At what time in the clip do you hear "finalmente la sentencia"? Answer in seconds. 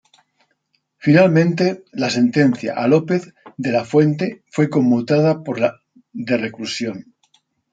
0.97-2.73